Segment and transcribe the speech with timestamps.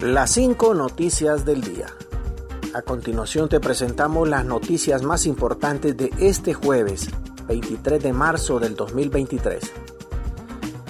[0.00, 1.86] Las 5 noticias del día.
[2.74, 7.08] A continuación te presentamos las noticias más importantes de este jueves,
[7.48, 9.72] 23 de marzo del 2023.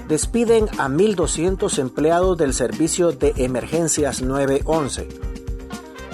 [0.08, 5.08] Despiden a 1.200 empleados del servicio de emergencias 911.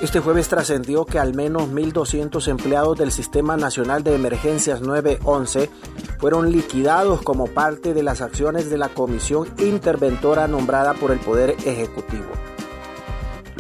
[0.02, 5.70] Este jueves trascendió que al menos 1.200 empleados del Sistema Nacional de Emergencias 911
[6.19, 11.56] fueron liquidados como parte de las acciones de la comisión interventora nombrada por el Poder
[11.65, 12.52] Ejecutivo.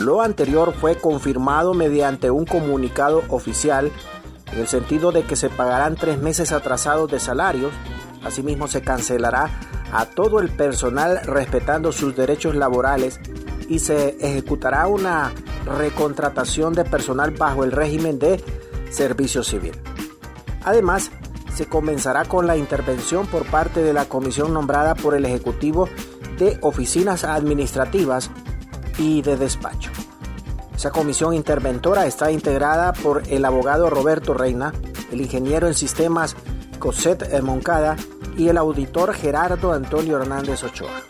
[0.02, 3.92] Lo anterior fue confirmado mediante un comunicado oficial
[4.52, 7.72] en el sentido de que se pagarán tres meses atrasados de salarios,
[8.24, 9.60] asimismo se cancelará
[9.92, 13.20] a todo el personal respetando sus derechos laborales
[13.68, 15.32] y se ejecutará una
[15.78, 18.42] recontratación de personal bajo el régimen de
[18.90, 19.72] servicio civil.
[20.64, 21.12] Además,
[21.54, 25.88] se comenzará con la intervención por parte de la comisión nombrada por el Ejecutivo
[26.38, 28.30] de Oficinas Administrativas
[28.98, 29.90] y de Despacho.
[30.82, 34.72] Esa comisión interventora está integrada por el abogado Roberto Reina,
[35.12, 36.34] el ingeniero en sistemas
[36.80, 37.94] Cosette Moncada
[38.36, 41.02] y el auditor Gerardo Antonio Hernández Ochoa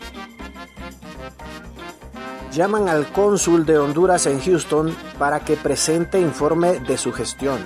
[2.51, 7.65] llaman al cónsul de Honduras en Houston para que presente informe de su gestión.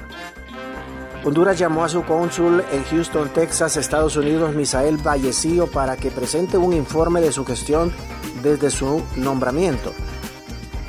[1.26, 6.58] Honduras llamó a su cónsul en Houston, Texas, Estados Unidos, Misael Vallecillo, para que presente
[6.58, 7.92] un informe de su gestión
[8.42, 9.92] desde su nombramiento.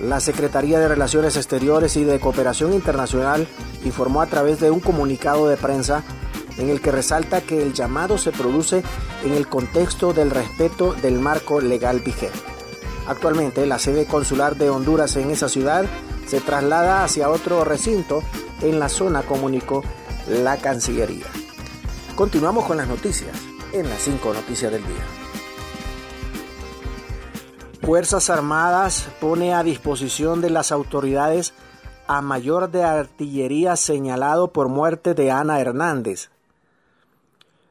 [0.00, 3.48] La Secretaría de Relaciones Exteriores y de Cooperación Internacional
[3.84, 6.04] informó a través de un comunicado de prensa
[6.56, 8.84] en el que resalta que el llamado se produce
[9.24, 12.38] en el contexto del respeto del marco legal vigente.
[13.08, 15.84] Actualmente la sede consular de Honduras en esa ciudad
[16.26, 18.22] se traslada hacia otro recinto
[18.60, 19.82] en la zona, comunicó
[20.28, 21.26] la Cancillería.
[22.14, 23.36] Continuamos con las noticias
[23.72, 25.04] en las 5 noticias del día.
[27.88, 31.54] Fuerzas Armadas pone a disposición de las autoridades
[32.06, 36.28] a mayor de artillería señalado por muerte de Ana Hernández,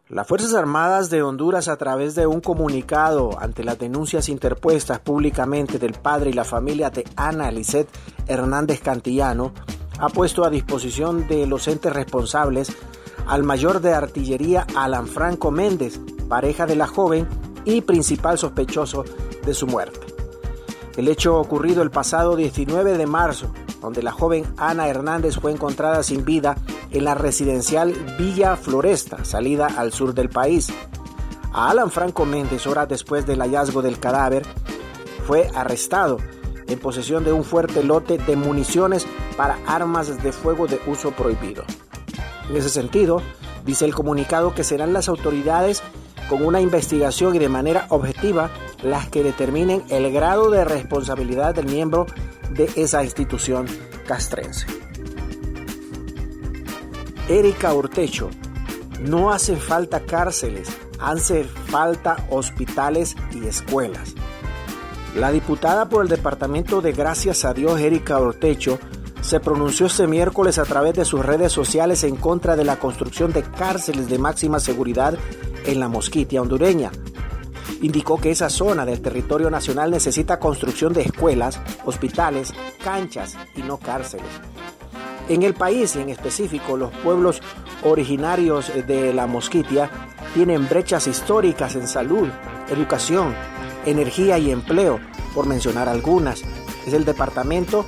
[0.10, 5.78] las Fuerzas Armadas de Honduras, a través de un comunicado ante las denuncias interpuestas públicamente
[5.78, 7.96] del padre y la familia de Ana Lisette
[8.26, 9.54] Hernández Cantillano,
[10.00, 12.76] ha puesto a disposición de los entes responsables
[13.28, 17.28] al mayor de artillería Alan Franco Méndez, pareja de la joven
[17.66, 19.06] y principal sospechoso
[19.48, 20.00] de su muerte.
[20.98, 26.04] El hecho ocurrido el pasado 19 de marzo, donde la joven Ana Hernández fue encontrada
[26.04, 26.58] sin vida
[26.92, 30.68] en la residencial Villa Floresta, salida al sur del país.
[31.54, 34.44] A Alan Franco Méndez, horas después del hallazgo del cadáver,
[35.26, 36.18] fue arrestado
[36.68, 39.06] en posesión de un fuerte lote de municiones
[39.38, 41.64] para armas de fuego de uso prohibido.
[42.50, 43.22] En ese sentido,
[43.66, 45.84] dice el comunicado que serán las autoridades
[46.30, 48.50] con una investigación y de manera objetiva
[48.84, 52.06] las que determinen el grado de responsabilidad del miembro
[52.52, 53.66] de esa institución
[54.06, 54.68] castrense.
[57.30, 58.30] Erika Ortecho,
[59.02, 64.16] no hacen falta cárceles, hacen falta hospitales y escuelas.
[65.16, 68.80] La diputada por el Departamento de Gracias a Dios, Erika Ortecho,
[69.22, 73.34] se pronunció este miércoles a través de sus redes sociales en contra de la construcción
[73.34, 75.18] de cárceles de máxima seguridad
[75.66, 76.92] en la Mosquitia hondureña.
[77.82, 83.78] Indicó que esa zona del territorio nacional necesita construcción de escuelas, hospitales, canchas y no
[83.78, 84.28] cárceles.
[85.30, 87.42] En el país y en específico los pueblos
[87.84, 89.90] originarios de la Mosquitia
[90.34, 92.30] tienen brechas históricas en salud,
[92.70, 93.36] educación,
[93.86, 95.00] energía y empleo,
[95.34, 96.44] por mencionar algunas.
[96.86, 97.86] Es el departamento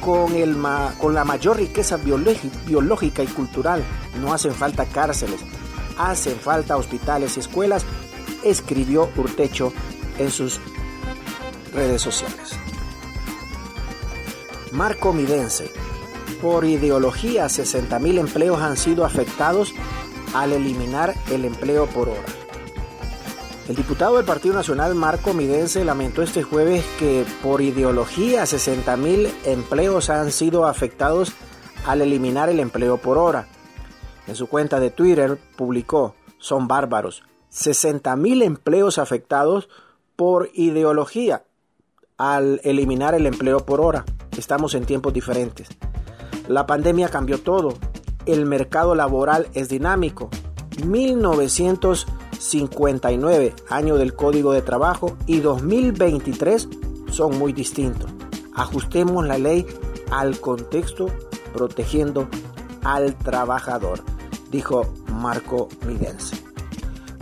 [0.00, 0.56] con, el
[0.98, 3.82] con la mayor riqueza biológica y cultural.
[4.20, 5.40] No hacen falta cárceles,
[5.98, 7.84] hacen falta hospitales y escuelas,
[8.44, 9.72] escribió Urtecho
[10.18, 10.60] en sus
[11.72, 12.58] redes sociales.
[14.72, 15.70] Marco Midense,
[16.42, 19.72] por ideología, 60.000 empleos han sido afectados
[20.34, 22.24] al eliminar el empleo por hora.
[23.68, 30.08] El diputado del Partido Nacional Marco Midense lamentó este jueves que por ideología 60.000 empleos
[30.08, 31.32] han sido afectados
[31.84, 33.48] al eliminar el empleo por hora.
[34.26, 37.22] En su cuenta de Twitter publicó, son bárbaros,
[37.56, 39.70] 60.000 empleos afectados
[40.14, 41.44] por ideología
[42.18, 44.04] al eliminar el empleo por hora.
[44.36, 45.68] Estamos en tiempos diferentes.
[46.48, 47.74] La pandemia cambió todo.
[48.26, 50.28] El mercado laboral es dinámico.
[50.84, 56.68] 1959, año del Código de Trabajo, y 2023
[57.10, 58.10] son muy distintos.
[58.54, 59.66] Ajustemos la ley
[60.10, 61.06] al contexto
[61.54, 62.28] protegiendo
[62.84, 64.02] al trabajador,
[64.50, 66.45] dijo Marco Midense.